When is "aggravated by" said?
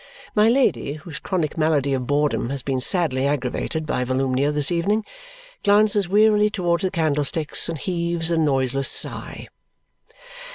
3.27-4.03